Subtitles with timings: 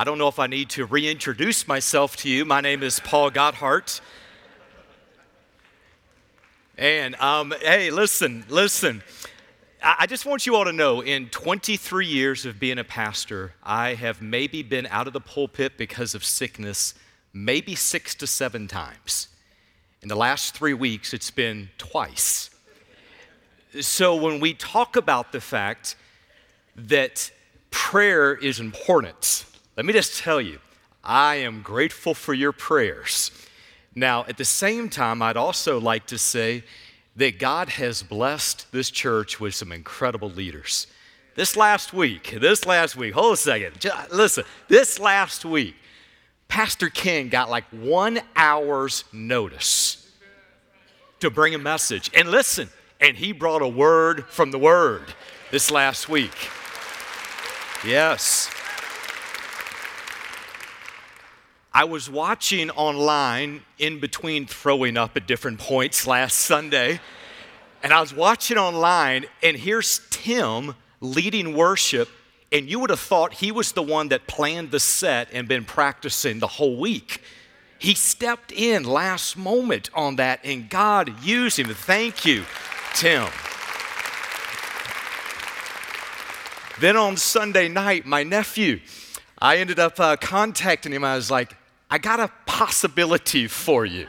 [0.00, 2.46] I don't know if I need to reintroduce myself to you.
[2.46, 4.00] My name is Paul Gotthard.
[6.78, 9.02] And um, hey, listen, listen.
[9.82, 13.92] I just want you all to know in 23 years of being a pastor, I
[13.92, 16.94] have maybe been out of the pulpit because of sickness
[17.34, 19.28] maybe six to seven times.
[20.00, 22.48] In the last three weeks, it's been twice.
[23.82, 25.94] So when we talk about the fact
[26.74, 27.30] that
[27.70, 29.44] prayer is important,
[29.80, 30.58] let me just tell you,
[31.02, 33.30] I am grateful for your prayers.
[33.94, 36.64] Now, at the same time, I'd also like to say
[37.16, 40.86] that God has blessed this church with some incredible leaders.
[41.34, 45.74] This last week, this last week, hold a second, just, listen, this last week,
[46.46, 50.12] Pastor Ken got like one hour's notice
[51.20, 52.10] to bring a message.
[52.14, 52.68] And listen,
[53.00, 55.14] and he brought a word from the Word
[55.50, 56.36] this last week.
[57.82, 58.50] Yes.
[61.72, 67.00] I was watching online in between throwing up at different points last Sunday,
[67.82, 72.08] and I was watching online, and here's Tim leading worship
[72.52, 75.64] and you would have thought he was the one that planned the set and been
[75.64, 77.22] practicing the whole week.
[77.78, 81.68] He stepped in last moment on that, and God used him.
[81.68, 82.44] Thank you,
[82.94, 83.28] Tim.
[86.80, 88.80] Then on Sunday night, my nephew,
[89.38, 91.04] I ended up uh, contacting him.
[91.04, 91.54] I was like,
[91.90, 94.06] I got a possibility for you.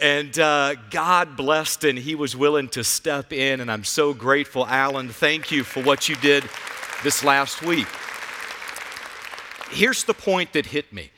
[0.00, 4.66] And uh, God blessed, and he was willing to step in, and I'm so grateful.
[4.66, 6.44] Alan, thank you for what you did
[7.04, 7.86] this last week.
[9.70, 11.10] Here's the point that hit me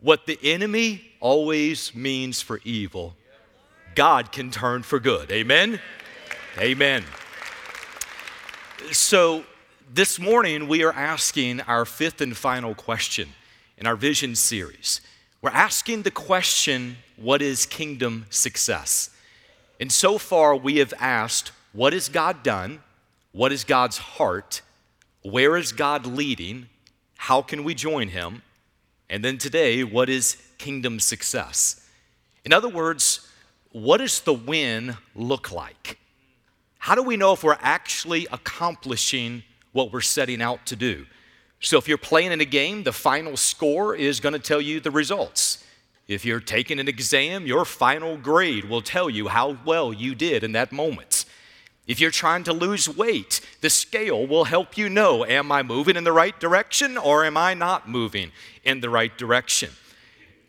[0.00, 3.16] what the enemy always means for evil,
[3.94, 5.32] God can turn for good.
[5.32, 5.80] Amen?
[6.58, 7.02] Amen.
[8.92, 9.44] So,
[9.92, 13.30] this morning we are asking our fifth and final question
[13.78, 15.00] in our vision series.
[15.40, 19.10] We're asking the question what is kingdom success?
[19.80, 22.80] And so far we have asked what has God done?
[23.32, 24.62] What is God's heart?
[25.22, 26.68] Where is God leading?
[27.16, 28.42] How can we join Him?
[29.10, 31.86] And then today, what is kingdom success?
[32.44, 33.28] In other words,
[33.70, 35.98] what does the win look like?
[36.78, 39.42] How do we know if we're actually accomplishing
[39.72, 41.06] what we're setting out to do?
[41.60, 44.78] So, if you're playing in a game, the final score is going to tell you
[44.78, 45.64] the results.
[46.06, 50.44] If you're taking an exam, your final grade will tell you how well you did
[50.44, 51.26] in that moment.
[51.88, 55.96] If you're trying to lose weight, the scale will help you know am I moving
[55.96, 58.30] in the right direction or am I not moving
[58.62, 59.70] in the right direction?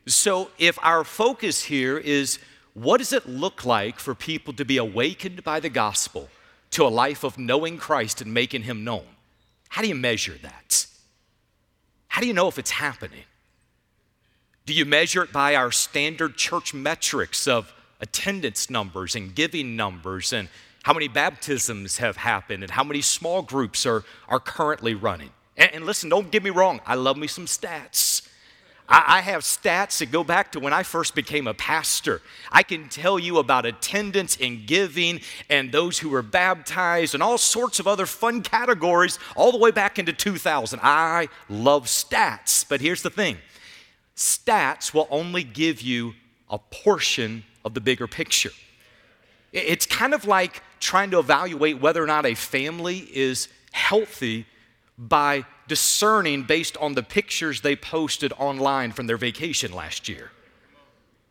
[0.06, 2.40] So, if our focus here is
[2.74, 6.30] what does it look like for people to be awakened by the gospel
[6.72, 9.06] to a life of knowing Christ and making him known?
[9.70, 10.86] How do you measure that?
[12.10, 13.24] How do you know if it's happening?
[14.66, 20.34] Do you measure it by our standard church metrics of attendance numbers and giving numbers
[20.34, 20.50] and
[20.84, 25.30] how many baptisms have happened, and how many small groups are, are currently running.
[25.58, 28.28] And, and listen, don't get me wrong, I love me some stats.
[28.92, 32.22] I, have stats that go back to when I first became a pastor.
[32.52, 37.38] I can tell you about attendance and giving and those who were baptized and all
[37.38, 40.80] sorts of other fun categories all the way back into 2000.
[40.82, 42.66] I love stats.
[42.68, 43.38] But here's the thing
[44.16, 46.16] stats will only give you
[46.50, 48.52] a portion of the bigger picture.
[49.52, 54.48] It's kind of like trying to evaluate whether or not a family is healthy
[55.00, 60.32] by discerning based on the pictures they posted online from their vacation last year.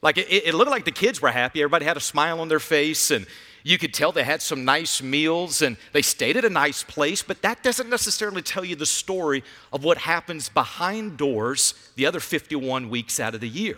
[0.01, 2.61] Like it, it, looked like the kids were happy, everybody had a smile on their
[2.61, 3.27] face, and
[3.65, 7.23] you could tell they had some nice meals and they stayed at a nice place,
[7.23, 12.21] but that doesn't necessarily tell you the story of what happens behind doors the other
[12.21, 13.77] 51 weeks out of the year.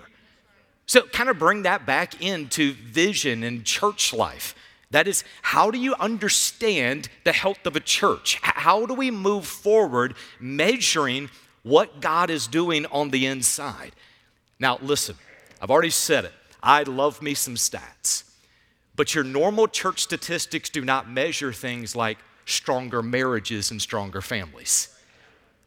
[0.86, 4.54] So, kind of bring that back into vision and church life.
[4.90, 8.38] That is, how do you understand the health of a church?
[8.42, 11.30] How do we move forward measuring
[11.62, 13.92] what God is doing on the inside?
[14.58, 15.16] Now, listen,
[15.62, 16.32] I've already said it.
[16.62, 18.24] I love me some stats.
[18.96, 24.94] But your normal church statistics do not measure things like stronger marriages and stronger families.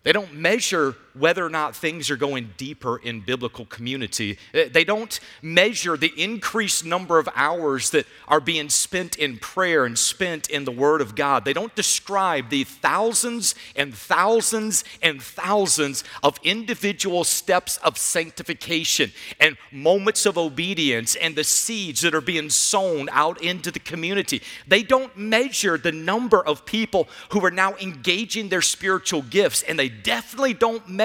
[0.03, 4.37] They don't measure whether or not things are going deeper in biblical community.
[4.53, 9.85] Eh, they don't measure the increased number of hours that are being spent in prayer
[9.85, 11.45] and spent in the Word of God.
[11.45, 19.55] They don't describe the thousands and thousands and thousands of individual steps of sanctification and
[19.71, 24.41] moments of obedience and the seeds that are being sown out into the community.
[24.67, 29.77] They don't measure the number of people who are now engaging their spiritual gifts and
[29.77, 31.02] they definitely don't measure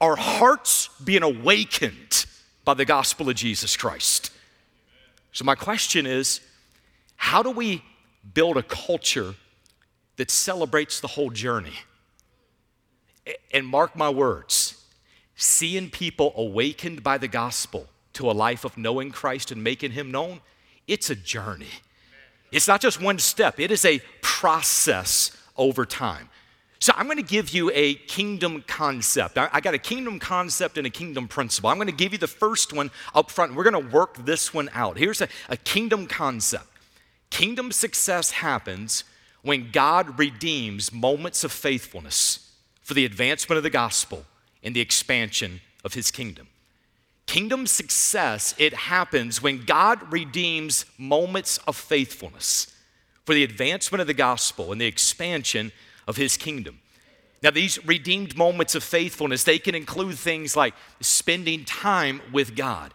[0.00, 2.26] our hearts being awakened
[2.64, 4.30] by the gospel of Jesus Christ.
[5.32, 6.40] So, my question is
[7.16, 7.82] how do we
[8.32, 9.34] build a culture
[10.16, 11.74] that celebrates the whole journey?
[13.52, 14.84] And mark my words,
[15.34, 20.10] seeing people awakened by the gospel to a life of knowing Christ and making Him
[20.10, 20.40] known,
[20.86, 21.80] it's a journey.
[22.52, 26.28] It's not just one step, it is a process over time.
[26.84, 29.38] So, I'm going to give you a kingdom concept.
[29.38, 31.70] I, got a kingdom concept and a kingdom principle.
[31.70, 33.54] I'm going to give you the first one up front.
[33.54, 34.98] We're going to work this one out.
[34.98, 36.66] Here's a, a kingdom concept
[37.30, 39.04] kingdom success happens
[39.40, 42.52] when God redeems moments of faithfulness
[42.82, 44.26] for the advancement of the gospel
[44.62, 46.48] and the expansion of his kingdom.
[47.24, 52.76] Kingdom success, it happens when God redeems moments of faithfulness
[53.24, 55.72] for the advancement of the gospel and the expansion
[56.06, 56.80] of his kingdom.
[57.42, 62.94] Now, these redeemed moments of faithfulness, they can include things like spending time with God.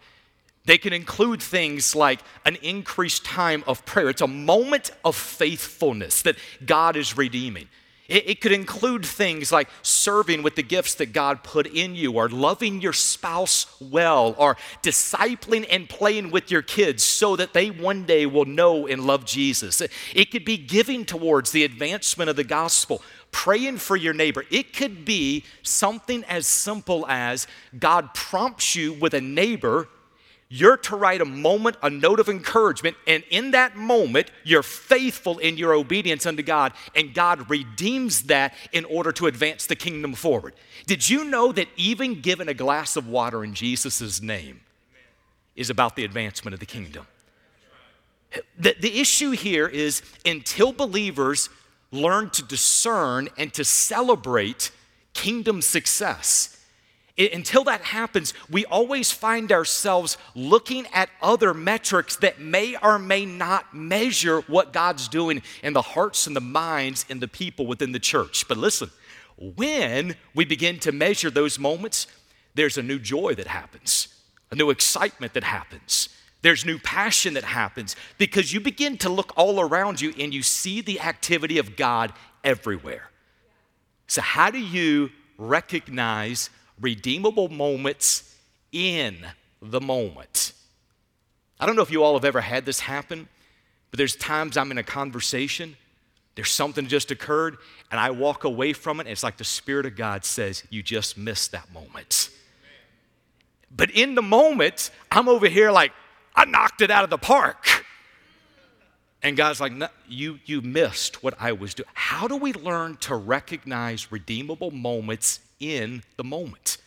[0.64, 4.08] They can include things like an increased time of prayer.
[4.08, 6.36] It's a moment of faithfulness that
[6.66, 7.68] God is redeeming.
[8.10, 12.12] It, it, could include things like serving with the gifts that God put in you,
[12.12, 17.70] or loving your spouse well, or discipling and playing with your kids so that they
[17.70, 19.80] one day will know and love Jesus.
[19.80, 24.44] It, it could be giving towards the advancement of the gospel, praying for your neighbor.
[24.50, 27.46] It could be something as simple as
[27.78, 29.88] God prompts you with a neighbor
[30.52, 35.38] you're to write a moment, a note of encouragement, and in that moment, you're faithful
[35.38, 40.12] in your obedience unto God, and God redeems that in order to advance the kingdom
[40.12, 40.54] forward.
[40.86, 44.60] Did you know that even giving a glass of water in Jesus' name
[45.54, 47.06] is about the advancement of the kingdom?
[48.58, 51.48] The, the issue here is until believers
[51.92, 54.72] learn to discern and to celebrate
[55.14, 56.59] kingdom success,
[57.18, 63.26] until that happens, we always find ourselves looking at other metrics that may or may
[63.26, 67.92] not measure what God's doing in the hearts and the minds and the people within
[67.92, 68.46] the church.
[68.48, 68.90] But listen,
[69.56, 72.06] when we begin to measure those moments,
[72.54, 74.08] there's a new joy that happens,
[74.50, 76.08] a new excitement that happens.
[76.42, 80.42] There's new passion that happens because you begin to look all around you and you
[80.42, 83.10] see the activity of God everywhere.
[84.06, 88.36] So, how do you recognize redeemable moments
[88.72, 89.26] in
[89.60, 90.52] the moment.
[91.58, 93.28] I don't know if you all have ever had this happen,
[93.90, 95.76] but there's times I'm in a conversation,
[96.34, 97.58] there's something just occurred,
[97.90, 100.82] and I walk away from it, and it's like the Spirit of God says, You
[100.82, 102.30] just missed that moment.
[103.70, 105.92] But in the moment, I'm over here like,
[106.34, 107.84] I knocked it out of the park.
[109.22, 111.88] And God's like, no, you, you missed what I was doing.
[111.92, 116.78] How do we learn to recognize redeemable moments in the moment?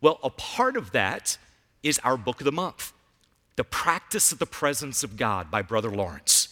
[0.00, 1.36] Well, a part of that
[1.82, 2.92] is our book of the month,
[3.56, 6.48] The Practice of the Presence of God by Brother Lawrence.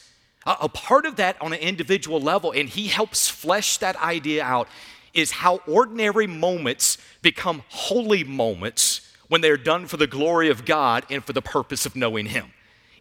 [0.46, 4.68] A, part of that on an individual level, and he helps flesh that idea out,
[5.14, 11.06] is how ordinary moments become holy moments when they're done for the glory of God
[11.08, 12.52] and for the purpose of knowing Him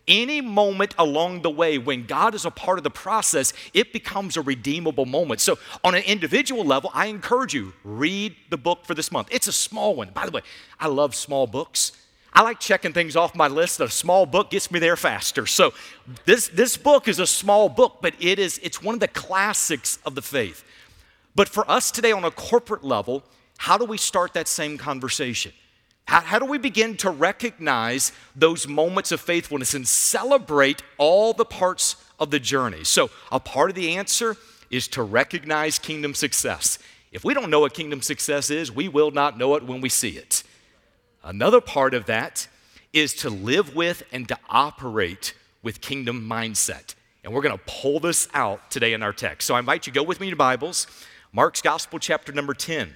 [0.08, 4.36] any moment along the way when God is a part of the process, it becomes
[4.36, 5.42] a redeemable moment.
[5.42, 9.30] So, on an individual level, I encourage you read the book for this month.
[9.32, 10.10] It's a small one.
[10.10, 10.42] By the way,
[10.80, 11.94] I love small books.
[12.34, 13.80] I like checking things off my list.
[13.80, 15.46] A small book gets me there faster.
[15.46, 15.74] So,
[16.26, 20.00] this this book is a small book, but it is it's one of the classics
[20.06, 20.64] of the faith.
[21.36, 23.24] But for us today on a corporate level,
[23.58, 25.54] how do we start that same conversation?
[26.06, 31.46] How, how, do we begin to recognize those moments of faithfulness and celebrate all the
[31.46, 32.84] parts of the journey?
[32.84, 34.36] So, a part of the answer
[34.70, 36.78] is to recognize kingdom success.
[37.12, 39.90] If we don't know what kingdom success is, we will not know it when we
[39.90, 40.44] see it.
[41.24, 42.48] Another part of that
[42.92, 46.96] is to live with and to operate with kingdom mindset.
[47.24, 49.48] And we're going to pull this out today in our text.
[49.48, 50.88] So I invite you to go with me to Bibles,
[51.32, 52.94] Mark's Gospel, chapter number 10.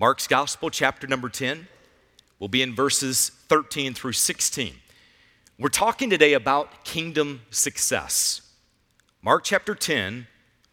[0.00, 1.68] Mark's Gospel, chapter number 10,
[2.38, 4.72] will be in verses 13 through 16.
[5.58, 8.40] We're talking today about kingdom success.
[9.20, 10.26] Mark chapter 10,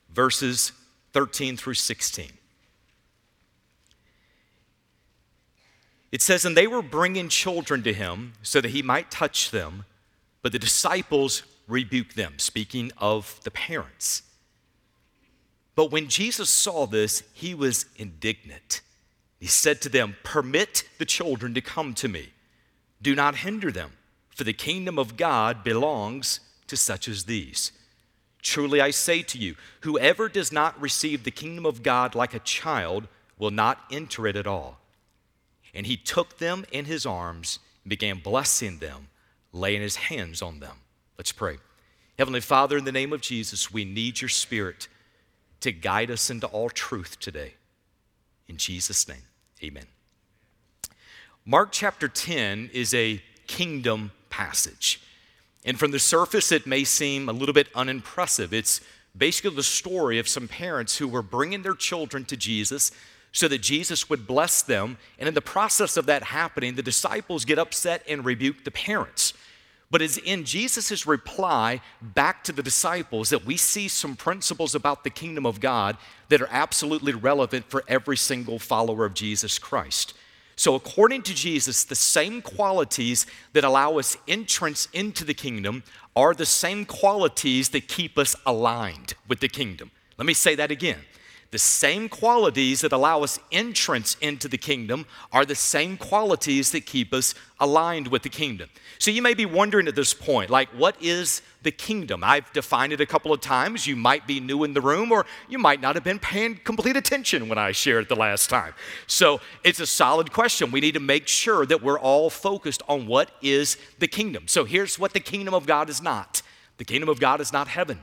[0.09, 0.71] verses
[1.11, 2.31] 13 through 16.
[6.13, 9.83] It says, And they were bringing children to him so that he might touch them,
[10.41, 14.21] but the disciples rebuked them, speaking of the parents.
[15.75, 18.83] But when Jesus saw this, he was indignant
[19.39, 22.29] he said to them, Permit the children to come to me.
[23.01, 23.91] Do not hinder them,
[24.29, 27.71] for the kingdom of God belongs to such as these.
[28.41, 32.39] Truly I say to you, whoever does not receive the kingdom of God like a
[32.39, 34.79] child will not enter it at all.
[35.73, 39.09] And he took them in his arms and began blessing them,
[39.53, 40.77] laying his hands on them.
[41.17, 41.57] Let's pray.
[42.17, 44.87] Heavenly Father, in the name of Jesus, we need your Spirit
[45.61, 47.53] to guide us into all truth today.
[48.47, 49.26] In Jesus' name,
[49.63, 49.85] amen.
[51.45, 55.01] Mark chapter 10 is a kingdom passage.
[55.63, 58.53] And from the surface, it may seem a little bit unimpressive.
[58.53, 58.81] It's
[59.17, 62.91] basically the story of some parents who were bringing their children to Jesus
[63.31, 64.97] so that Jesus would bless them.
[65.19, 69.33] And in the process of that happening, the disciples get upset and rebuke the parents.
[69.89, 75.03] But it's in Jesus' reply back to the disciples that we see some principles about
[75.03, 80.13] the kingdom of God that are absolutely relevant for every single follower of Jesus Christ.
[80.57, 85.83] So, according to Jesus, the same qualities that allow us entrance into the kingdom
[86.15, 89.91] are the same qualities that keep us aligned with the kingdom.
[90.17, 90.99] Let me say that again.
[91.49, 96.85] The same qualities that allow us entrance into the kingdom are the same qualities that
[96.85, 98.69] keep us aligned with the kingdom.
[98.99, 102.21] So you may be wondering at this point, like, what is the kingdom?
[102.21, 103.87] I've defined it a couple of times.
[103.87, 106.97] You might be new in the room, or you might not have been paying complete
[106.97, 108.73] attention when I shared it the last time.
[109.07, 110.71] So it's a solid question.
[110.71, 114.49] We need to make sure that we're all focused on what is the kingdom.
[114.49, 116.41] So here's what the kingdom of God is not
[116.77, 118.01] the kingdom of God is not heaven.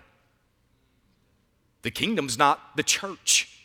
[1.85, 3.61] The kingdom's not the church.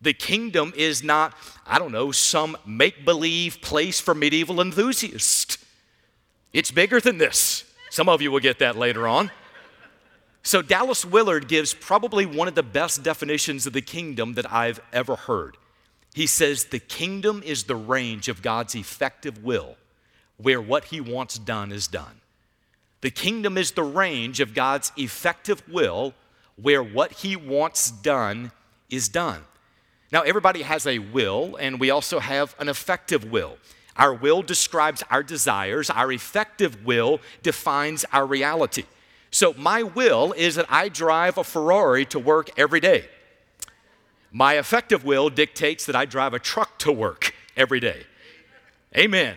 [0.00, 1.34] The kingdom is not,
[1.66, 5.58] I don't know, some make believe place for medieval enthusiasts.
[6.54, 7.70] It's bigger than this.
[7.90, 9.30] Some of you will get that later on.
[10.42, 14.80] So, Dallas Willard gives probably one of the best definitions of the kingdom that I've
[14.90, 15.58] ever heard.
[16.14, 19.76] He says, The kingdom is the range of God's effective will,
[20.38, 22.22] where what he wants done is done.
[23.02, 26.14] The kingdom is the range of God's effective will
[26.60, 28.52] where what he wants done
[28.90, 29.42] is done.
[30.12, 33.58] Now, everybody has a will, and we also have an effective will.
[33.96, 38.84] Our will describes our desires, our effective will defines our reality.
[39.30, 43.08] So, my will is that I drive a Ferrari to work every day.
[44.30, 48.04] My effective will dictates that I drive a truck to work every day.
[48.96, 49.36] Amen.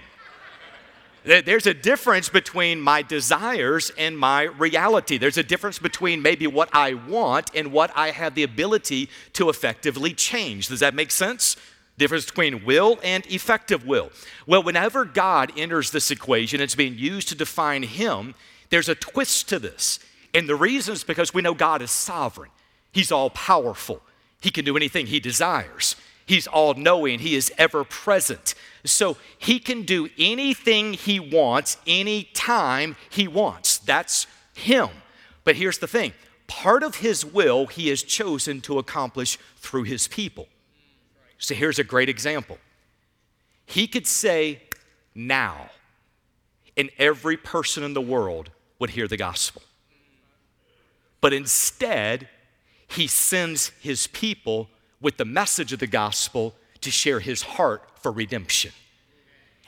[1.23, 5.17] There's a difference between my desires and my reality.
[5.17, 9.49] There's a difference between maybe what I want and what I have the ability to
[9.49, 10.69] effectively change.
[10.69, 11.57] Does that make sense?
[11.97, 14.11] Difference between will and effective will.
[14.47, 18.35] Well, whenever God enters this equation, it's being used to define Him,
[18.69, 19.99] there's a twist to this.
[20.33, 22.51] And the reason is because we know God is sovereign,
[22.93, 24.01] He's all powerful,
[24.39, 25.97] He can do anything He desires.
[26.29, 28.53] He's all knowing, He is ever present.
[28.85, 33.79] So He can do anything He wants, anytime He wants.
[33.79, 34.89] That's Him.
[35.43, 36.13] But here's the thing
[36.45, 40.47] part of His will He has chosen to accomplish through His people.
[41.39, 42.59] So here's a great example
[43.65, 44.61] He could say,
[45.15, 45.71] now,
[46.77, 49.63] and every person in the world would hear the gospel.
[51.21, 52.29] But instead,
[52.87, 54.69] He sends His people
[55.01, 58.71] with the message of the gospel to share his heart for redemption.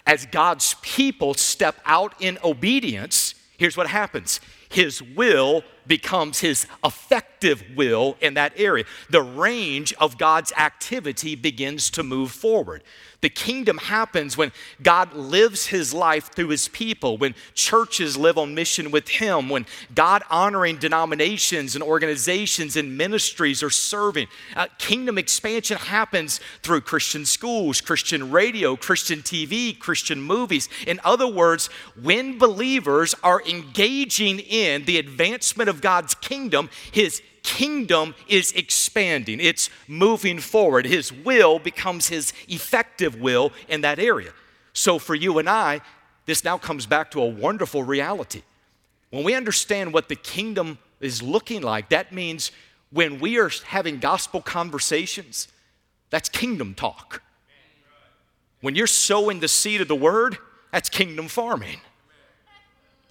[0.06, 7.64] As God's people step out in obedience, here's what happens His will becomes His effective
[7.76, 8.86] will in that area.
[9.10, 12.84] The range of God's activity begins to move forward.
[13.22, 18.56] The kingdom happens when God lives his life through his people, when churches live on
[18.56, 24.28] mission with him, when God honoring denominations and organizations and ministries are serving.
[24.56, 30.68] Uh, kingdom expansion happens through Christian schools, Christian radio, Christian TV, Christian movies.
[30.88, 31.68] In other words,
[32.02, 39.72] when believers are engaging in the advancement of God's kingdom, his kingdom is expanding, it's
[39.88, 40.86] moving forward.
[40.86, 44.32] His will becomes his effective will in that area.
[44.74, 45.82] So for you and I,
[46.28, 48.44] this now comes back to a wonderful reality.
[49.10, 52.52] When we understand what the kingdom is looking like, that means
[52.92, 55.48] when we are having gospel conversations,
[56.10, 57.24] that's kingdom talk.
[58.62, 60.38] When you're sowing the seed of the word,
[60.72, 61.82] that's kingdom farming.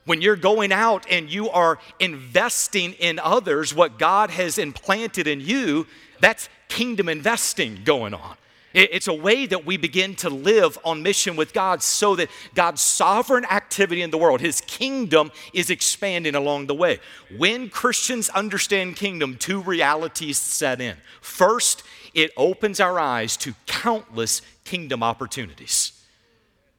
[0.07, 5.40] When you're going out and you are investing in others what God has implanted in
[5.40, 5.87] you,
[6.21, 8.37] that's kingdom investing going on.
[8.73, 12.80] It's a way that we begin to live on mission with God so that God's
[12.80, 17.00] sovereign activity in the world, His kingdom, is expanding along the way.
[17.37, 20.97] When Christians understand kingdom, two realities set in.
[21.21, 21.83] First,
[22.14, 26.04] it opens our eyes to countless kingdom opportunities.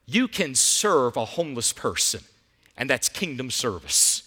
[0.05, 2.21] You can serve a homeless person
[2.77, 4.23] and that's kingdom service.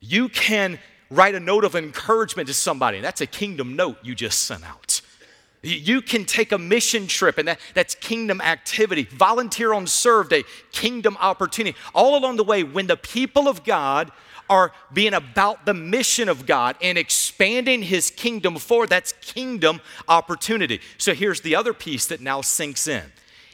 [0.00, 0.78] You can
[1.10, 5.00] write a note of encouragement to somebody, that's a kingdom note you just sent out.
[5.62, 9.04] You can take a mission trip, and that, that's kingdom activity.
[9.04, 11.76] Volunteer on Serve Day, kingdom opportunity.
[11.94, 14.10] All along the way, when the people of God
[14.48, 20.80] are being about the mission of God and expanding his kingdom forward, that's kingdom opportunity.
[20.96, 23.12] So here's the other piece that now sinks in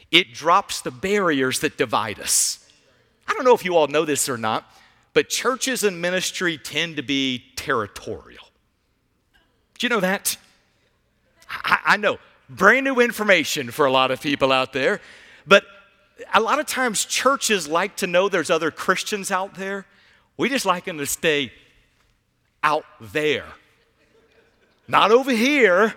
[0.09, 2.66] it drops the barriers that divide us.
[3.27, 4.69] I don't know if you all know this or not,
[5.13, 8.43] but churches and ministry tend to be territorial.
[9.77, 10.37] Do you know that?
[11.49, 12.17] I, I know,
[12.49, 15.01] brand new information for a lot of people out there,
[15.45, 15.63] but
[16.33, 19.85] a lot of times churches like to know there's other Christians out there.
[20.35, 21.51] We just like them to stay
[22.63, 23.45] out there,
[24.87, 25.93] not over here,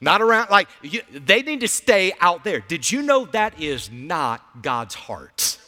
[0.00, 0.50] not around.
[0.50, 2.60] Like, you, they need to stay out there.
[2.60, 5.58] Did you know that is not God's heart?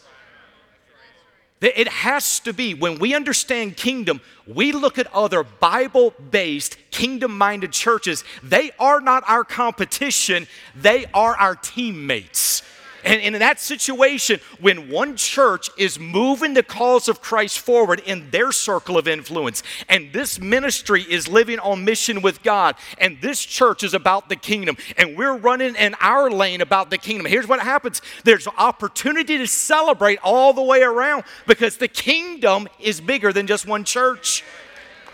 [1.63, 7.39] It has to be, when we understand kingdom, we look at other Bible based, kingdom
[7.39, 8.25] minded churches.
[8.43, 12.63] They are not our competition, they are our teammates.
[13.05, 18.31] And, in that situation, when one church is moving the cause of Christ forward in
[18.31, 23.45] their circle of influence, and this ministry is living on mission with God, and this
[23.45, 27.49] church is about the kingdom, and we're running in our lane about the kingdom, here's
[27.49, 33.33] what happens there's opportunity to celebrate all the way around because the kingdom is bigger
[33.33, 34.45] than just one church,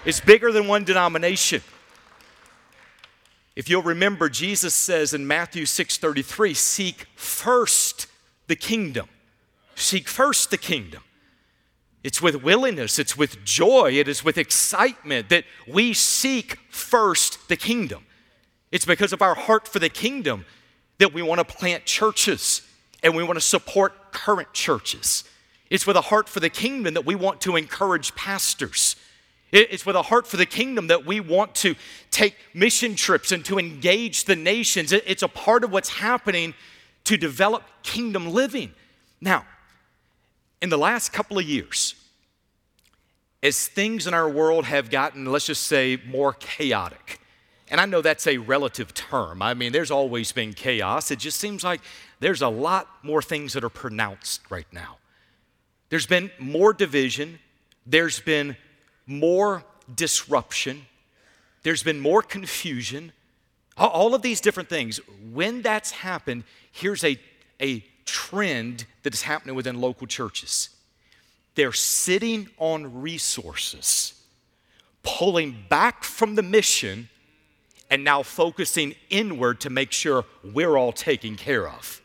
[0.05, 1.63] it's bigger than one denomination.
[3.59, 8.07] If you'll remember, Jesus says in Matthew 6:33, seek first
[8.47, 9.09] the kingdom.
[9.75, 11.03] Seek first the kingdom.
[12.05, 17.57] It's with willingness, it's with joy, it is with excitement that we seek first the
[17.57, 18.07] kingdom.
[18.71, 20.47] It's because of our heart for the kingdom
[20.99, 22.63] that we want to plant churches
[23.03, 25.25] and we want to support current churches.
[25.69, 28.95] It's with a heart for the kingdom that we want to encourage pastors
[29.51, 31.75] it's with a heart for the kingdom that we want to
[32.11, 34.93] take mission trips and to engage the nations.
[34.93, 36.55] It's a part of what's happening
[37.05, 38.73] to develop kingdom living.
[39.21, 39.47] Now,
[40.61, 41.95] in the last couple of years,
[43.43, 47.21] as things in our world have gotten, let's just say, more chaotic,
[47.71, 49.43] and I know that's a relative term.
[49.43, 51.11] I mean, there's always been chaos.
[51.11, 51.81] It just seems like
[52.19, 54.99] there's a lot more things that are pronounced right now.
[55.91, 57.39] There's been more division,
[57.87, 58.57] there's been
[59.09, 60.87] more disruption,
[61.63, 63.13] there's been more confusion,
[63.77, 65.01] all of these different things.
[65.33, 67.19] When that's happened, here's a,
[67.61, 70.71] a trend that is happening within local churches.
[71.55, 74.15] They're sitting on resources,
[75.03, 77.09] pulling back from the mission,
[77.91, 82.01] and now focusing inward to make sure we're all taken care of.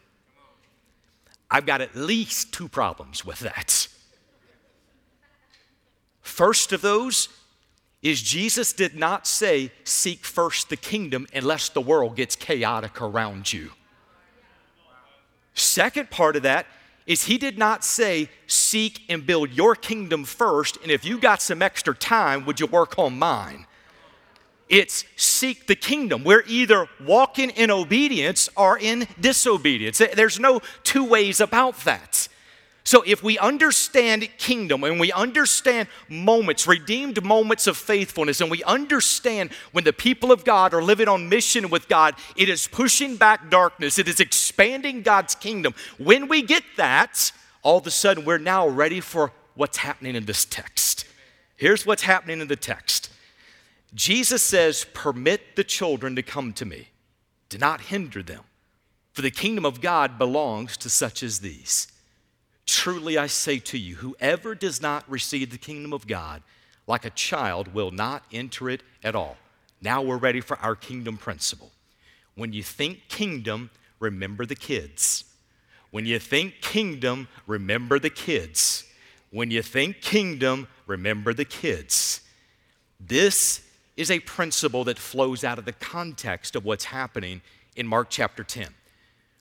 [1.51, 3.87] I've got at least two problems with that.
[6.23, 7.29] First of those
[8.01, 13.53] is Jesus did not say, Seek first the kingdom unless the world gets chaotic around
[13.53, 13.71] you.
[15.53, 16.65] Second part of that
[17.05, 21.41] is he did not say, Seek and build your kingdom first, and if you got
[21.41, 23.67] some extra time, would you work on mine?
[24.69, 26.23] It's seek the kingdom.
[26.23, 29.99] We're either walking in obedience or in disobedience.
[30.15, 32.27] There's no two ways about that.
[32.85, 38.61] So, if we understand kingdom and we understand moments, redeemed moments of faithfulness, and we
[38.63, 43.15] understand when the people of God are living on mission with God, it is pushing
[43.15, 45.73] back darkness, it is expanding God's kingdom.
[45.97, 50.25] When we get that, all of a sudden we're now ready for what's happening in
[50.25, 51.05] this text.
[51.55, 53.11] Here's what's happening in the text
[53.95, 56.89] Jesus says, Permit the children to come to me,
[57.47, 58.43] do not hinder them,
[59.13, 61.87] for the kingdom of God belongs to such as these.
[62.65, 66.41] Truly I say to you, whoever does not receive the kingdom of God
[66.87, 69.37] like a child will not enter it at all.
[69.81, 71.71] Now we're ready for our kingdom principle.
[72.35, 75.25] When you think kingdom, remember the kids.
[75.91, 78.85] When you think kingdom, remember the kids.
[79.29, 82.21] When you think kingdom, remember the kids.
[82.99, 83.61] This
[83.95, 87.41] is a principle that flows out of the context of what's happening
[87.75, 88.67] in Mark chapter 10.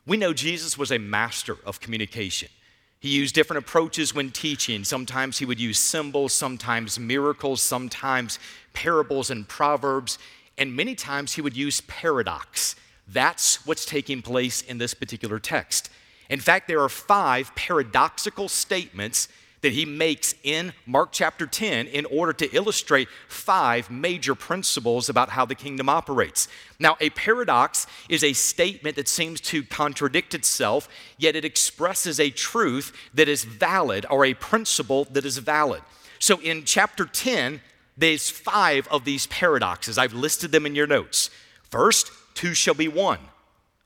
[0.06, 2.48] We know Jesus was a master of communication.
[3.02, 4.84] He used different approaches when teaching.
[4.84, 8.38] Sometimes he would use symbols, sometimes miracles, sometimes
[8.74, 10.20] parables and proverbs,
[10.56, 12.76] and many times he would use paradox.
[13.08, 15.90] That's what's taking place in this particular text.
[16.30, 19.26] In fact, there are five paradoxical statements
[19.62, 25.30] that he makes in Mark chapter 10 in order to illustrate five major principles about
[25.30, 26.48] how the kingdom operates.
[26.78, 32.30] Now, a paradox is a statement that seems to contradict itself, yet it expresses a
[32.30, 35.82] truth that is valid or a principle that is valid.
[36.18, 37.60] So in chapter 10,
[37.96, 39.98] there's five of these paradoxes.
[39.98, 41.30] I've listed them in your notes.
[41.70, 43.20] First, two shall be one.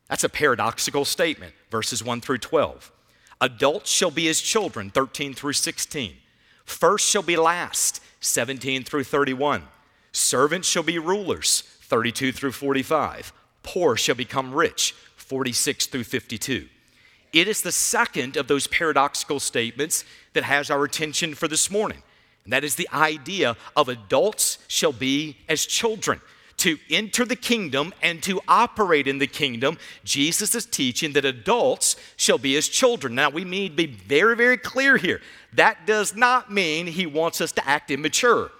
[0.08, 2.92] That's a paradoxical statement, verses 1 through 12.
[3.40, 6.14] Adults shall be as children, 13 through 16.
[6.64, 9.62] First shall be last, 17 through 31.
[10.12, 13.32] Servants shall be rulers, 32 through 45.
[13.62, 16.68] Poor shall become rich, 46 through 52.
[17.32, 22.02] It is the second of those paradoxical statements that has our attention for this morning.
[22.44, 26.20] And that is the idea of adults shall be as children.
[26.58, 31.96] To enter the kingdom and to operate in the kingdom, Jesus is teaching that adults
[32.16, 33.14] shall be as children.
[33.14, 35.20] Now, we need to be very, very clear here.
[35.52, 38.50] That does not mean he wants us to act immature.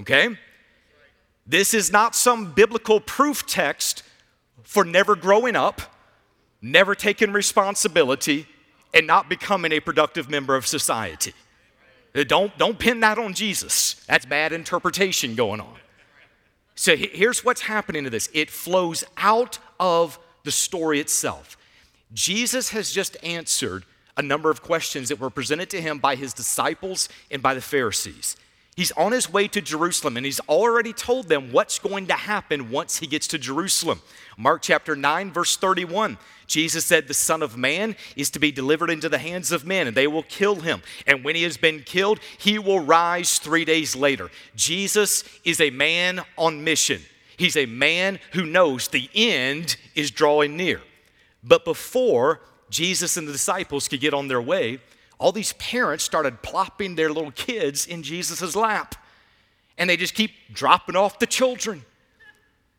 [0.00, 0.36] Okay?
[1.46, 4.04] This is not some biblical proof text
[4.62, 5.82] for never growing up,
[6.62, 8.46] never taking responsibility,
[8.94, 11.34] and not becoming a productive member of society.
[12.14, 13.94] Uh, don't, don't pin that on Jesus.
[14.06, 15.74] That's bad interpretation going on.
[16.74, 21.56] So here's what's happening to this it flows out of the story itself.
[22.12, 23.84] Jesus has just answered
[24.16, 27.60] a number of questions that were presented to him by his disciples and by the
[27.60, 28.36] Pharisees.
[28.80, 32.70] He's on his way to Jerusalem and he's already told them what's going to happen
[32.70, 34.00] once he gets to Jerusalem.
[34.38, 36.16] Mark chapter 9, verse 31.
[36.46, 39.86] Jesus said, The Son of Man is to be delivered into the hands of men,
[39.86, 40.80] and they will kill him.
[41.06, 44.30] And when he has been killed, he will rise three days later.
[44.56, 47.02] Jesus is a man on mission.
[47.36, 50.80] He's a man who knows the end is drawing near.
[51.44, 52.40] But before
[52.70, 54.78] Jesus and the disciples could get on their way,
[55.20, 58.94] all these parents started plopping their little kids in Jesus' lap.
[59.76, 61.84] And they just keep dropping off the children.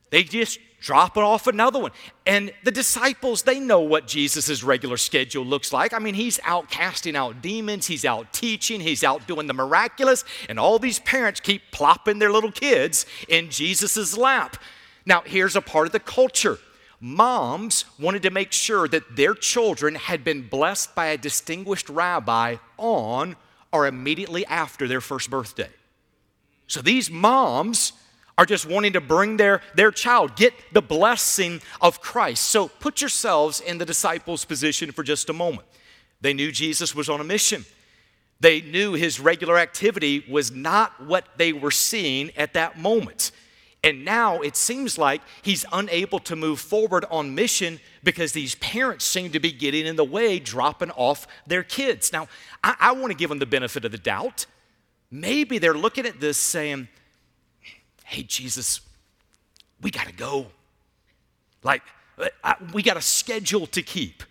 [0.10, 1.92] They just dropping off another one.
[2.26, 5.94] And the disciples, they know what Jesus' regular schedule looks like.
[5.94, 10.26] I mean, he's out casting out demons, he's out teaching, he's out doing the miraculous,
[10.50, 14.58] and all these parents keep plopping their little kids in Jesus' lap.
[15.06, 16.58] Now, here's a part of the culture
[17.02, 22.58] moms wanted to make sure that their children had been blessed by a distinguished rabbi
[22.78, 23.36] on
[23.74, 25.70] or immediately after their first birthday.
[26.68, 27.94] So these moms
[28.38, 32.44] are just wanting to bring their, their child, get the blessing of Christ.
[32.44, 35.68] So put yourselves in the disciples' position for just a moment.
[36.22, 37.66] They knew Jesus was on a mission.
[38.40, 43.32] They knew his regular activity was not what they were seeing at that moment.
[43.84, 49.06] And now it seems like he's unable to move forward on mission because these parents
[49.06, 52.14] seem to be getting in the way, dropping off their kids.
[52.14, 52.28] Now,
[52.64, 54.46] I, I want to give them the benefit of the doubt.
[55.10, 56.90] Maybe they're looking at this saying,
[58.06, 58.82] hey, Jesus,
[59.82, 60.48] we got to go.
[61.64, 61.82] Like,
[62.20, 64.24] uh, I, we got a schedule to keep.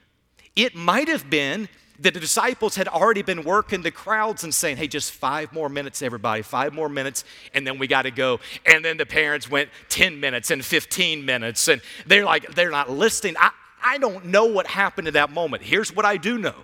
[0.54, 1.68] It might have been
[2.00, 6.00] the disciples had already been working the crowds and saying, hey, just five more minutes,
[6.00, 8.40] everybody, five more minutes, and then we got to go.
[8.64, 12.90] And then the parents went 10 minutes and 15 minutes, and they're like, they're not
[12.90, 13.36] listening.
[13.38, 13.50] I,
[13.84, 15.62] I don't know what happened at that moment.
[15.62, 16.54] Here's what I do know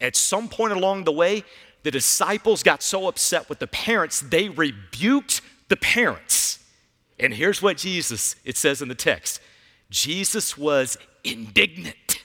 [0.00, 1.44] at some point along the way,
[1.84, 6.58] the disciples got so upset with the parents, they rebuked the parents.
[7.18, 9.40] And here's what Jesus, it says in the text
[9.88, 12.24] Jesus was indignant.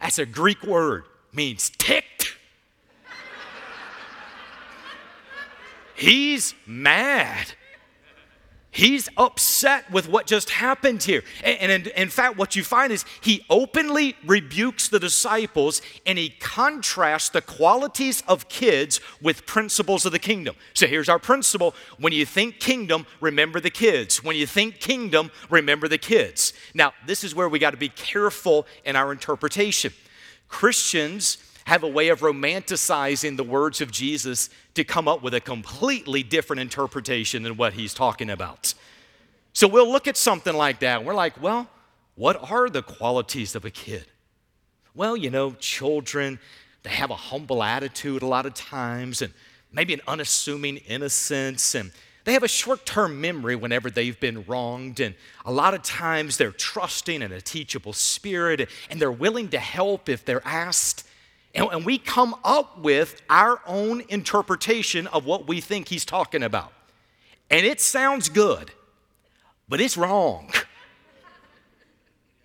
[0.00, 2.36] That's a Greek word means ticked.
[5.94, 7.48] He's mad.
[8.70, 11.24] He's upset with what just happened here.
[11.42, 17.30] And, in, fact, what you find is he openly rebukes the disciples and he contrasts
[17.30, 20.54] the qualities of kids with principles of the kingdom.
[20.74, 24.22] So here's our principle when you think kingdom, remember the kids.
[24.22, 26.52] When you think kingdom, remember the kids.
[26.74, 29.92] Now, this is where we got to be careful in our interpretation.
[30.48, 35.40] Christians have a way of romanticizing the words of Jesus to come up with a
[35.40, 38.72] completely different interpretation than what he's talking about.
[39.52, 41.68] So we'll look at something like that and we're like, well,
[42.14, 44.06] what are the qualities of a kid?
[44.94, 46.38] Well, you know, children,
[46.82, 49.32] they have a humble attitude a lot of times and
[49.70, 51.92] maybe an unassuming innocence and
[52.28, 55.14] they have a short term memory whenever they've been wronged, and
[55.46, 60.10] a lot of times they're trusting in a teachable spirit, and they're willing to help
[60.10, 61.08] if they're asked.
[61.54, 66.42] And, and we come up with our own interpretation of what we think he's talking
[66.42, 66.70] about.
[67.48, 68.72] And it sounds good,
[69.66, 70.50] but it's wrong.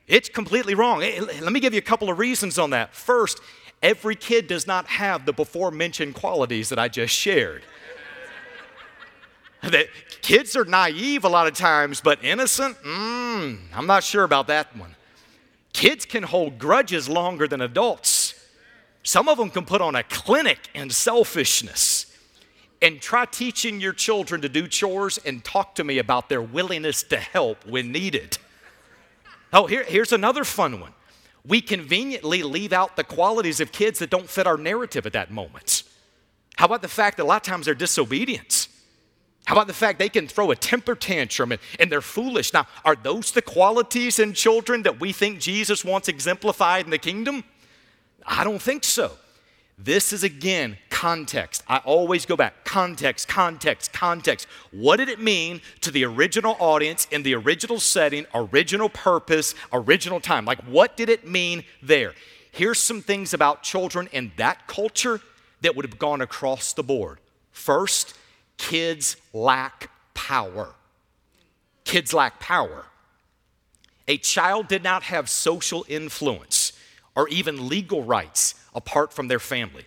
[0.05, 0.99] It's completely wrong.
[0.99, 2.93] Let me give you a couple of reasons on that.
[2.93, 3.39] First,
[3.81, 7.63] every kid does not have the before mentioned qualities that I just shared
[9.71, 9.87] that
[10.21, 14.75] kids are naive a lot of times, but innocent, mm, I'm not sure about that
[14.75, 14.95] one.
[15.71, 18.35] Kids can hold grudges longer than adults.
[19.03, 22.07] Some of them can put on a clinic in selfishness.
[22.81, 27.01] and try teaching your children to do chores and talk to me about their willingness
[27.01, 28.37] to help when needed.
[29.53, 30.91] Oh, here, here's another fun one.
[31.45, 35.31] We conveniently leave out the qualities of kids that don't fit our narrative at that
[35.31, 35.83] moment.
[36.57, 38.62] How about the fact that a lot of times they're disobedient?
[39.45, 42.53] How about the fact they can throw a temper tantrum and, and they're foolish?
[42.53, 46.97] Now, are those the qualities in children that we think Jesus wants exemplified in the
[46.97, 47.43] kingdom?
[48.25, 49.11] I don't think so.
[49.77, 51.63] This is again context.
[51.67, 54.47] I always go back context, context, context.
[54.71, 60.19] What did it mean to the original audience in the original setting, original purpose, original
[60.19, 60.45] time?
[60.45, 62.13] Like, what did it mean there?
[62.51, 65.19] Here's some things about children in that culture
[65.61, 67.17] that would have gone across the board.
[67.51, 68.15] First,
[68.63, 70.73] kids lack power.
[71.83, 72.85] Kids lack power.
[74.07, 76.71] A child did not have social influence
[77.13, 79.83] or even legal rights apart from their family.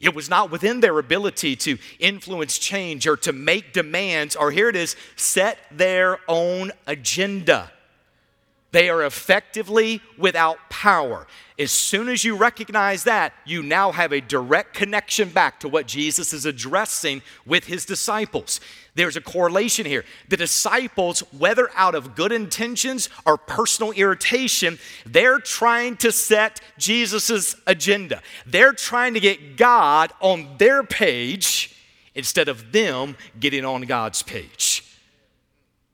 [0.00, 4.68] It was not within their ability to influence change or to make demands, or here
[4.68, 7.72] it is, set their own agenda.
[8.72, 11.26] They are effectively without power.
[11.58, 15.86] As soon as you recognize that, you now have a direct connection back to what
[15.86, 18.60] Jesus is addressing with his disciples.
[18.94, 20.04] There's a correlation here.
[20.28, 27.54] The disciples, whether out of good intentions or personal irritation, they're trying to set Jesus'
[27.66, 28.22] agenda.
[28.46, 31.76] They're trying to get God on their page
[32.14, 34.84] instead of them getting on God's page.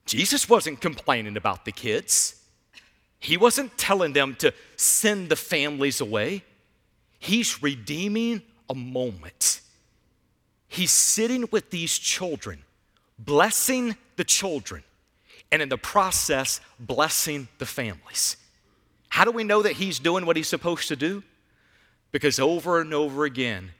[0.06, 2.38] Jesus wasn't complaining about the kids.
[3.18, 6.44] He wasn't telling them to send the families away.
[7.18, 9.61] He's redeeming a moment.
[10.68, 12.62] He's sitting with these children,
[13.18, 14.85] blessing the children,
[15.50, 18.37] and in the process, blessing the families.
[19.09, 21.22] How do we know that he's doing what he's supposed to do?
[22.12, 23.72] Because over and over again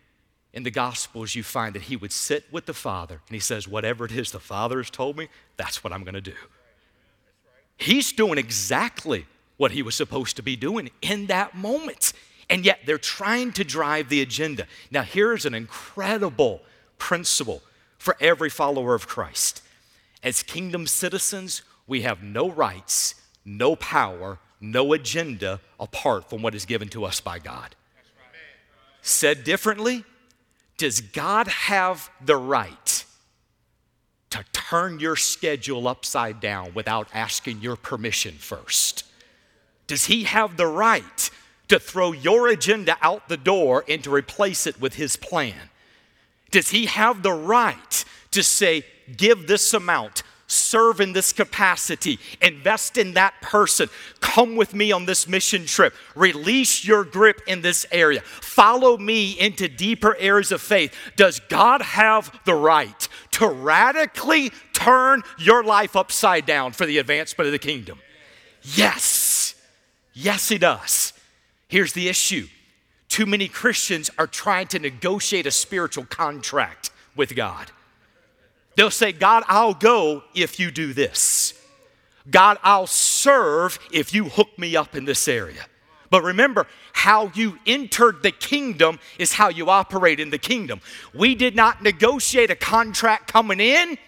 [0.53, 3.69] in the Gospels, you find that he would sit with the Father and he says,
[3.69, 6.35] Whatever it is the Father has told me, that's what I'm going to do.
[7.79, 12.13] He's doing exactly what he was supposed to be doing in that moment.
[12.51, 14.67] And yet they're trying to drive the agenda.
[14.91, 16.63] Now, here's an incredible
[16.99, 17.63] principle
[17.99, 19.63] for every follower of Christ.
[20.23, 23.15] As kingdom citizens, we have no rights,
[23.45, 27.75] no power, no agenda apart from what is given to us by God.
[29.03, 30.05] Said differently,
[30.77, 32.98] does God have the right
[34.69, 39.05] turn your schedule upside down without asking your permission first?
[39.87, 41.31] Does he have the right
[41.69, 45.71] to throw your agenda out the door and to replace it with his plan?
[46.51, 48.85] Does he have the right to say,
[49.17, 53.89] give this amount, serve in this capacity, invest in that person,
[54.21, 59.39] come with me on this mission trip, release your grip in this area, follow me
[59.39, 60.93] into deeper areas of faith.
[61.17, 67.47] Does God have the right to radically turn your life upside down for the advancement
[67.47, 68.01] of the kingdom?
[68.63, 69.55] Yes.
[70.15, 71.13] Yes, He does.
[71.69, 72.49] Here's the issue
[73.09, 77.71] too many Christians are trying to negotiate a spiritual contract with God.
[78.79, 81.53] They'll say, God, I'll go if you do this.
[82.31, 85.67] God, I'll serve if you hook me up in this area.
[86.11, 90.81] But remember, how you entered the kingdom is how you operate in the kingdom.
[91.13, 93.99] We did not negotiate a contract coming in.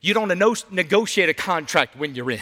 [0.00, 0.26] You don't
[0.72, 2.40] negotiate a contract when you're in.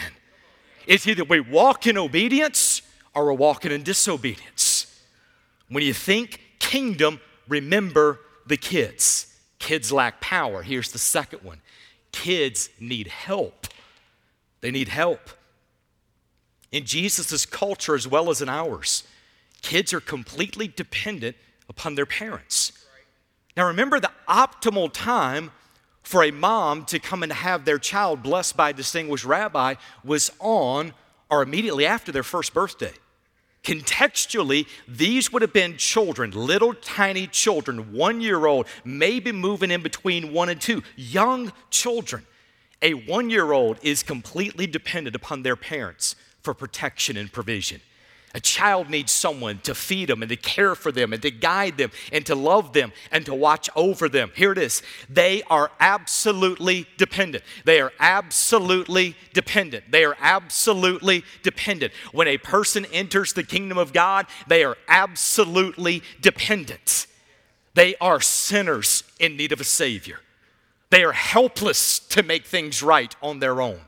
[0.87, 2.81] It's either we walk in obedience
[3.13, 4.87] or we're walking in disobedience.
[5.67, 9.28] When you think kingdom, remember the kids.
[9.59, 10.63] Kids lack power.
[10.63, 11.61] Here's the second one
[12.11, 13.67] kids need help.
[14.61, 15.29] They need help.
[16.71, 19.03] In Jesus' culture as well as in ours,
[19.61, 21.35] kids are completely dependent
[21.67, 22.71] upon their parents.
[23.55, 25.51] Now, remember the optimal time
[26.03, 30.31] for a mom to come and have their child blessed by a distinguished rabbi was
[30.39, 30.93] on
[31.29, 32.93] or immediately after their first birthday.
[33.63, 39.81] Contextually, these would have been children, little tiny children, one year old, maybe moving in
[39.81, 42.25] between one and two, young children.
[42.81, 47.81] A one year old is completely dependent upon their parents for protection and provision.
[48.35, 51.77] A child needs someone to feed them and to care for them and to guide
[51.77, 54.31] them and to love them and to watch over them.
[54.35, 54.83] Here it is.
[55.09, 57.43] They are absolutely dependent.
[57.65, 59.91] They are absolutely dependent.
[59.91, 61.91] They are absolutely dependent.
[62.11, 67.07] When a person enters the kingdom of God, they are absolutely dependent.
[67.73, 70.19] They are sinners in need of a Savior.
[70.91, 73.81] They are helpless to make things right on their own.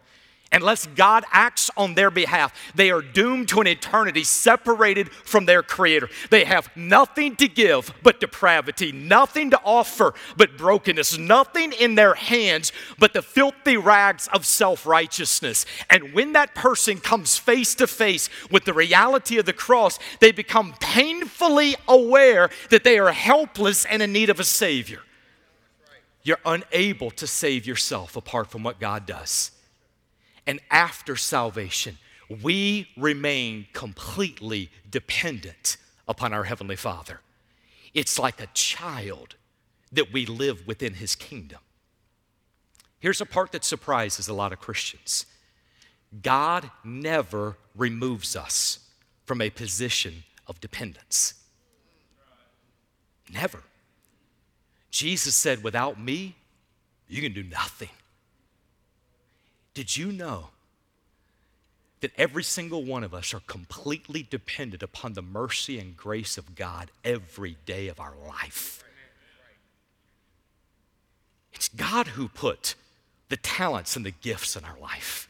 [0.53, 5.63] Unless God acts on their behalf, they are doomed to an eternity separated from their
[5.63, 6.09] Creator.
[6.29, 12.15] They have nothing to give but depravity, nothing to offer but brokenness, nothing in their
[12.15, 15.65] hands but the filthy rags of self righteousness.
[15.89, 20.33] And when that person comes face to face with the reality of the cross, they
[20.33, 24.99] become painfully aware that they are helpless and in need of a Savior.
[26.23, 29.51] You're unable to save yourself apart from what God does
[30.45, 31.97] and after salvation,
[32.41, 35.77] we remain completely dependent
[36.07, 37.19] upon our Heavenly Father.
[37.93, 39.35] It's like a child
[39.91, 41.59] that we live within His kingdom.
[42.99, 45.25] Here's a part that surprises a lot of Christians
[46.21, 48.79] God never removes us
[49.25, 51.35] from a position of dependence.
[53.31, 53.63] Never.
[54.89, 56.35] Jesus said, Without me,
[57.07, 57.89] you can do nothing.
[59.73, 60.49] Did you know
[62.01, 66.55] that every single one of us are completely dependent upon the mercy and grace of
[66.55, 68.83] God every day of our life?
[71.53, 72.75] It's God who put
[73.29, 75.29] the talents and the gifts in our life.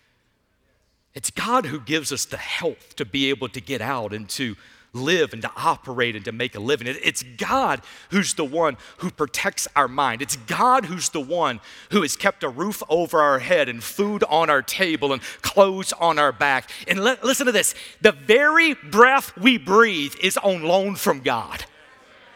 [1.14, 4.56] It's God who gives us the health to be able to get out and to
[4.94, 6.88] live and to operate and to make a living.
[6.88, 10.22] It's God who's the one who protects our mind.
[10.22, 14.24] It's God who's the one who has kept a roof over our head and food
[14.26, 16.70] on our table and clothes on our back.
[16.88, 21.66] And listen to this the very breath we breathe is on loan from God.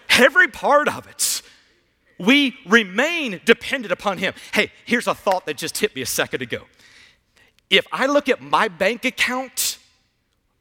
[0.09, 1.41] Every part of it.
[2.17, 4.33] We remain dependent upon Him.
[4.53, 6.61] Hey, here's a thought that just hit me a second ago.
[7.69, 9.64] If I look at my bank account,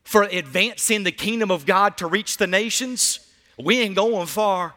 [0.05, 3.21] for advancing the kingdom of God to reach the nations,
[3.59, 4.75] we ain't going far.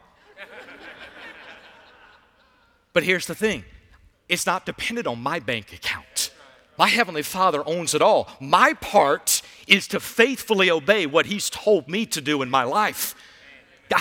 [2.94, 3.64] but here's the thing
[4.30, 6.32] it's not dependent on my bank account.
[6.78, 8.30] My Heavenly Father owns it all.
[8.40, 13.16] My part is to faithfully obey what He's told me to do in my life.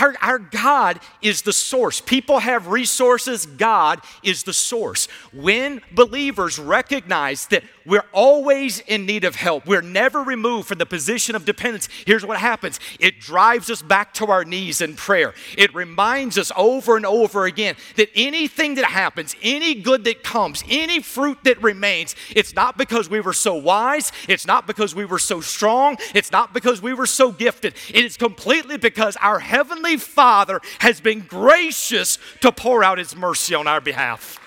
[0.01, 2.01] Our, our God is the source.
[2.01, 5.07] People have resources, God is the source.
[5.33, 10.87] When believers recognize that we're always in need of help, we're never removed from the
[10.87, 15.35] position of dependence, here's what happens it drives us back to our knees in prayer.
[15.57, 20.65] It reminds us over and over again that anything that happens, any good that comes,
[20.69, 25.05] any fruit that remains, it's not because we were so wise, it's not because we
[25.05, 27.75] were so strong, it's not because we were so gifted.
[27.93, 33.55] It is completely because our Heavenly Father has been gracious to pour out His mercy
[33.55, 34.41] on our behalf.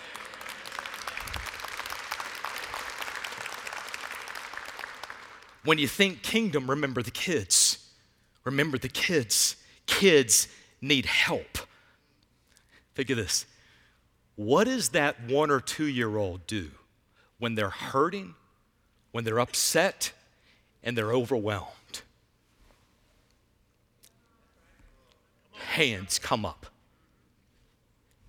[5.70, 7.92] When you think kingdom, remember the kids.
[8.44, 9.56] Remember the kids.
[9.86, 10.48] Kids
[10.82, 11.60] need help.
[12.96, 13.46] Think of this.
[14.36, 16.72] What does that one or two year old do
[17.38, 18.34] when they're hurting,
[19.12, 20.12] when they're upset,
[20.82, 22.02] and they're overwhelmed?
[25.54, 26.66] hands come up.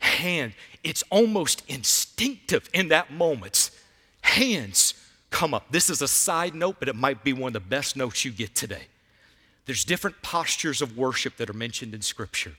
[0.01, 0.53] Hand,
[0.85, 3.71] it's almost instinctive in that moment.
[4.21, 4.93] Hands
[5.31, 5.71] come up.
[5.71, 8.31] This is a side note, but it might be one of the best notes you
[8.31, 8.89] get today.
[9.67, 12.55] There's different postures of worship that are mentioned in Scripture.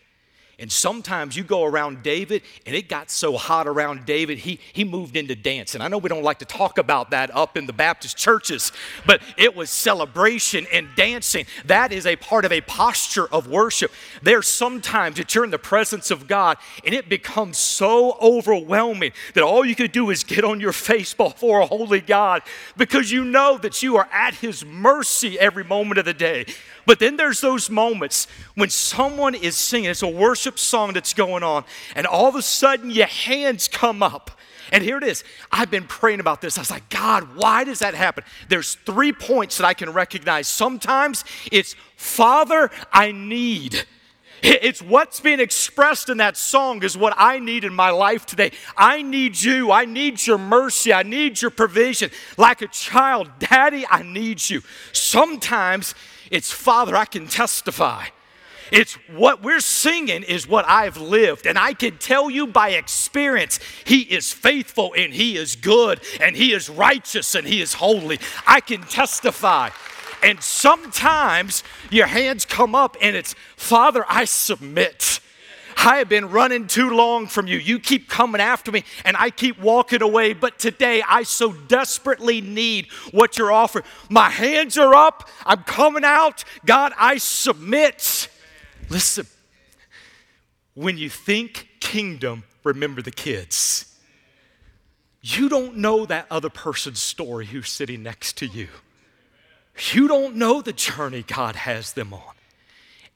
[0.62, 4.84] And sometimes you go around David, and it got so hot around David, he, he
[4.84, 5.74] moved into dance.
[5.74, 8.71] And I know we don't like to talk about that up in the Baptist churches,
[9.08, 11.47] but it was celebration and dancing.
[11.65, 13.91] That is a part of a posture of worship.
[14.21, 19.43] There's sometimes that you're in the presence of God, and it becomes so overwhelming that
[19.43, 22.43] all you could do is get on your face before a holy God
[22.78, 26.45] because you know that you are at His mercy every moment of the day.
[26.86, 31.44] But then there's those moments when someone is singing, it's a worship song that's going
[31.44, 31.64] on,
[31.96, 34.32] and all of a sudden your hands come up.
[34.72, 35.26] And here it is.
[35.52, 36.58] I've been praying about this.
[36.58, 38.24] I was like, God, why does that happen?
[38.48, 40.48] There's three points that I can recognize.
[40.48, 43.84] Sometimes it's, Father, I need.
[44.42, 48.52] It's what's being expressed in that song is what I need in my life today.
[48.76, 49.72] I need you.
[49.72, 50.94] I need your mercy.
[50.94, 52.10] I need your provision.
[52.38, 54.62] Like a child, Daddy, I need you.
[54.94, 55.94] Sometimes
[56.32, 58.06] it's, Father, I can testify.
[58.72, 61.46] It's what we're singing is what I've lived.
[61.46, 66.36] And I can tell you by experience, He is faithful and He is good and
[66.36, 68.19] He is righteous and He is holy.
[68.48, 69.69] I can testify.
[70.24, 75.19] And sometimes your hands come up and it's, Father, I submit.
[75.78, 77.58] I have been running too long from you.
[77.58, 80.34] You keep coming after me, and I keep walking away.
[80.34, 83.86] But today, I so desperately need what you're offering.
[84.10, 85.28] My hands are up.
[85.44, 86.44] I'm coming out.
[86.65, 88.30] God, I submit.
[88.92, 89.25] Listen,
[90.73, 93.98] when you think kingdom, remember the kids.
[95.21, 98.67] You don't know that other person's story who's sitting next to you.
[99.94, 102.35] You don't know the journey God has them on.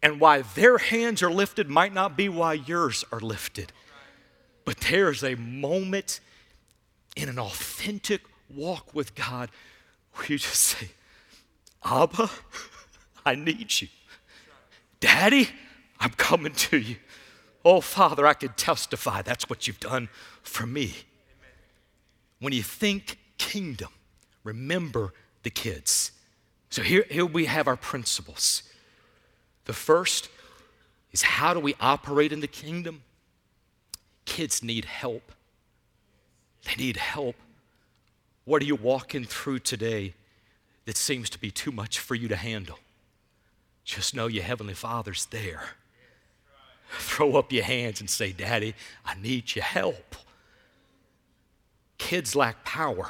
[0.02, 3.74] And why their hands are lifted might not be why yours are lifted.
[4.64, 6.22] But there's a moment
[7.18, 9.52] in an authentic walk with God
[10.14, 10.92] where you just say,
[11.84, 12.30] Abba,
[13.26, 13.90] I need you.
[15.02, 15.50] Daddy,
[16.00, 16.98] I'm coming to you.
[17.64, 20.10] Oh, Father, I could testify that's what you've done
[20.44, 20.94] for me.
[22.40, 23.90] When you think kingdom,
[24.44, 26.12] remember the kids.
[26.70, 28.64] So here, here we have our principles.
[29.66, 30.30] The first
[31.12, 33.02] is how do we operate in the kingdom?
[34.26, 35.32] Kids need help.
[36.66, 37.36] They need help.
[38.44, 40.14] What are you walking through today
[40.86, 42.80] that seems to be too much for you to handle?
[43.84, 45.70] Just know your Heavenly Father's there.
[47.00, 48.74] Throw up your hands and say, Daddy,
[49.06, 50.16] I need your help.
[51.98, 53.10] Kids lack power.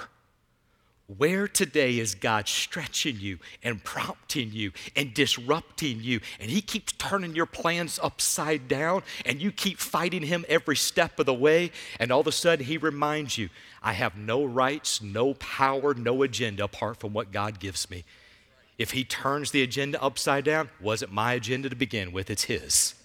[1.18, 6.20] Where today is God stretching you and prompting you and disrupting you?
[6.40, 11.20] And He keeps turning your plans upside down, and you keep fighting Him every step
[11.20, 11.72] of the way.
[12.00, 13.50] And all of a sudden, He reminds you,
[13.84, 18.04] I have no rights, no power, no agenda apart from what God gives me.
[18.80, 22.96] If He turns the agenda upside down, wasn't my agenda to begin with, it's His.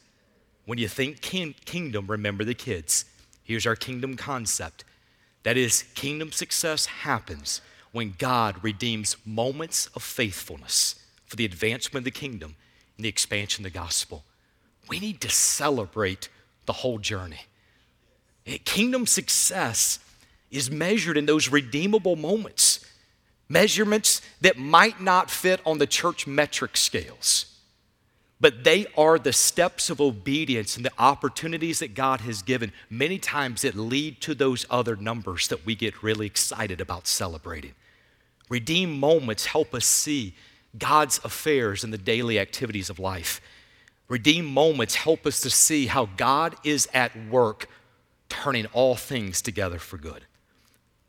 [0.70, 3.04] When you think king- kingdom, remember the kids.
[3.42, 4.84] Here's our kingdom concept
[5.42, 7.60] that is, kingdom success happens
[7.90, 10.94] when God redeems moments of faithfulness
[11.26, 12.54] for the advancement of the kingdom
[12.96, 14.22] and the expansion of the gospel.
[14.86, 16.28] We need to celebrate
[16.66, 17.46] the whole journey.
[18.46, 19.98] Eh, kingdom success
[20.52, 22.86] is measured in those redeemable moments,
[23.48, 27.49] measurements that might not fit on the church metric scales
[28.40, 32.72] but they are the steps of obedience and the opportunities that God has given.
[32.88, 37.74] Many times it lead to those other numbers that we get really excited about celebrating.
[38.48, 40.34] Redeem moments help us see
[40.78, 43.40] God's affairs in the daily activities of life.
[44.08, 47.68] Redeem moments help us to see how God is at work
[48.28, 50.24] turning all things together for good.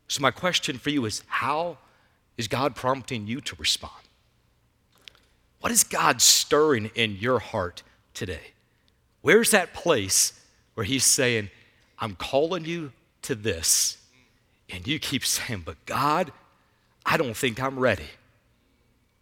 [0.06, 1.78] So, my question for you is how
[2.36, 4.01] is God prompting you to respond?
[5.62, 7.84] What is God stirring in your heart
[8.14, 8.50] today?
[9.20, 10.32] Where's that place
[10.74, 11.50] where He's saying,
[12.00, 12.92] I'm calling you
[13.22, 13.96] to this?
[14.68, 16.32] And you keep saying, But God,
[17.06, 18.08] I don't think I'm ready.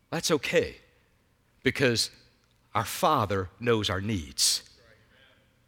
[0.09, 0.77] That's okay
[1.63, 2.11] because
[2.75, 4.63] our Father knows our needs.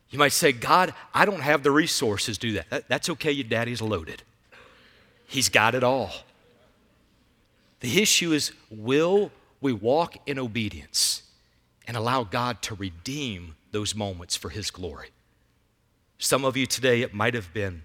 [0.09, 2.71] You might say, God, I don't have the resources to do that.
[2.71, 4.23] that that's okay, your daddy's loaded.
[5.27, 6.13] He's got it all.
[7.81, 9.31] The issue is, will
[9.63, 11.23] we walk in obedience
[11.87, 15.09] and allow God to redeem those moments for His glory.
[16.19, 17.83] Some of you today, it might have been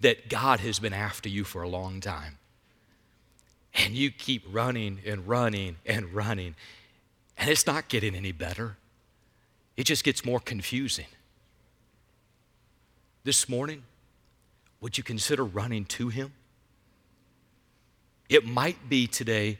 [0.00, 2.38] that God has been after you for a long time.
[3.74, 6.54] And you keep running and running and running,
[7.36, 8.76] and it's not getting any better.
[9.76, 11.06] It just gets more confusing.
[13.24, 13.82] This morning,
[14.80, 16.32] would you consider running to Him?
[18.28, 19.58] It might be today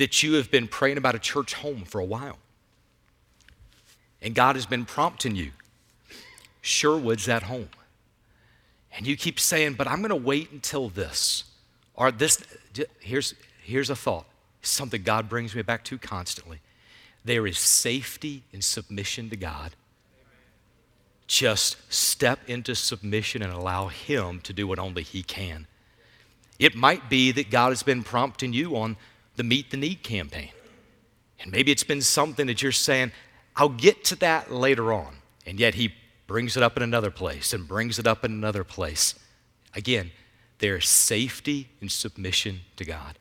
[0.00, 2.38] that you have been praying about a church home for a while.
[4.22, 5.50] And God has been prompting you.
[6.62, 7.68] Sherwood's at home.
[8.96, 11.44] And you keep saying, but I'm going to wait until this.
[11.94, 12.42] Or this,
[13.00, 14.24] here's, here's a thought.
[14.62, 16.60] Something God brings me back to constantly.
[17.22, 19.72] There is safety in submission to God.
[21.26, 25.66] Just step into submission and allow Him to do what only He can.
[26.58, 28.96] It might be that God has been prompting you on
[29.36, 30.50] the Meet the Need campaign.
[31.40, 33.12] And maybe it's been something that you're saying,
[33.56, 35.16] I'll get to that later on.
[35.46, 35.94] And yet he
[36.26, 39.14] brings it up in another place and brings it up in another place.
[39.74, 40.10] Again,
[40.58, 43.18] there's safety in submission to God.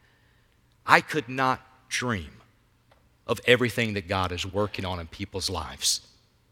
[0.86, 2.32] I could not dream
[3.26, 6.02] of everything that God is working on in people's lives.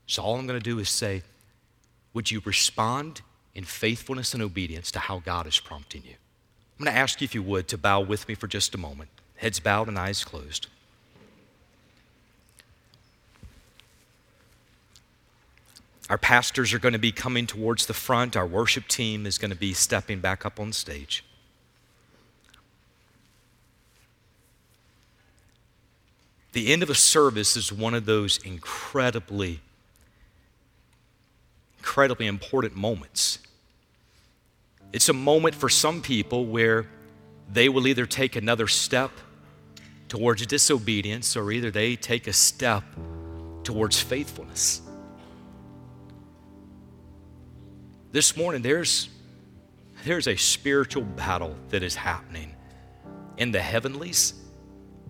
[0.06, 1.24] So all I'm going to do is say,
[2.14, 3.22] would you respond
[3.54, 6.16] in faithfulness and obedience to how God is prompting you?
[6.80, 8.78] I'm going to ask you, if you would, to bow with me for just a
[8.78, 10.68] moment heads bowed and eyes closed.
[16.10, 18.38] Our pastors are going to be coming towards the front.
[18.38, 21.24] Our worship team is going to be stepping back up on stage.
[26.54, 29.60] The end of a service is one of those incredibly,
[31.78, 33.40] incredibly important moments.
[34.94, 36.88] It's a moment for some people where
[37.52, 39.12] they will either take another step
[40.08, 42.84] towards disobedience, or either they take a step
[43.64, 44.82] towards faithfulness.
[48.12, 49.10] This morning, there's,
[50.06, 52.56] there's a spiritual battle that is happening
[53.38, 54.34] in the heavenlies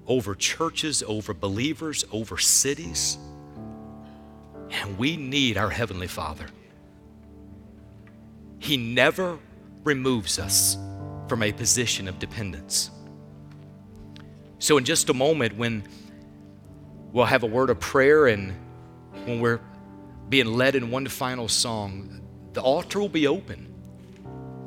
[0.07, 3.17] over churches, over believers, over cities.
[4.69, 6.47] And we need our Heavenly Father.
[8.59, 9.37] He never
[9.83, 10.77] removes us
[11.27, 12.89] from a position of dependence.
[14.59, 15.83] So, in just a moment, when
[17.11, 18.53] we'll have a word of prayer and
[19.25, 19.59] when we're
[20.29, 22.21] being led in one final song,
[22.53, 23.73] the altar will be open.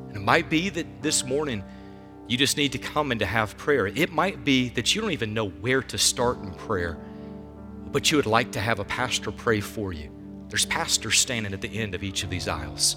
[0.09, 1.65] And it might be that this morning
[2.29, 3.89] you just need to come and to have prayer.
[3.89, 6.97] It might be that you don't even know where to start in prayer,
[7.91, 10.11] but you would like to have a pastor pray for you.
[10.49, 12.97] There's pastors standing at the end of each of these aisles.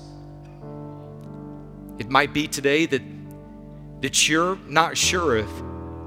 [1.97, 3.01] It might be today that,
[4.01, 5.49] that you're not sure if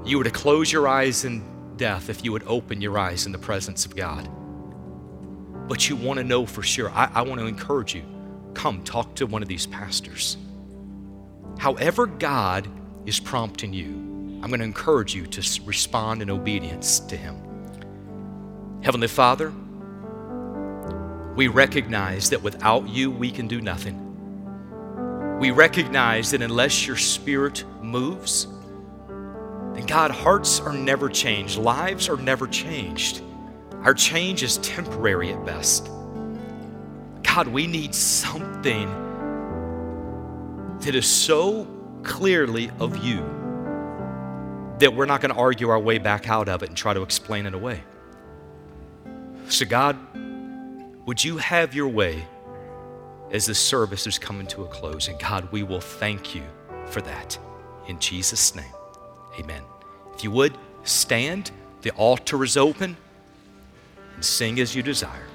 [0.07, 1.43] you were to close your eyes in
[1.75, 4.27] death, if you would open your eyes in the presence of God.
[5.67, 6.89] But you want to know for sure.
[6.89, 8.03] I, I want to encourage you
[8.53, 10.37] come talk to one of these pastors.
[11.59, 12.67] However, God
[13.05, 14.07] is prompting you,
[14.41, 17.35] I'm going to encourage you to respond in obedience to Him.
[18.81, 19.51] Heavenly Father,
[21.35, 24.03] we recognize that without you, we can do nothing.
[25.39, 28.47] We recognize that unless your spirit moves,
[29.77, 33.21] then God, hearts are never changed, lives are never changed.
[33.83, 35.89] Our change is temporary at best.
[37.23, 38.87] God, we need something
[40.79, 41.67] that is so
[42.01, 43.19] clearly of you
[44.79, 47.01] that we're not going to argue our way back out of it and try to
[47.01, 47.83] explain it away.
[49.49, 49.97] So, God,
[51.05, 52.27] would you have your way
[53.31, 55.07] as the service is coming to a close?
[55.07, 56.43] And God, we will thank you
[56.87, 57.37] for that.
[57.87, 58.65] In Jesus' name,
[59.39, 59.63] amen.
[60.15, 62.97] If you would stand, the altar is open,
[64.15, 65.27] and sing as you desire.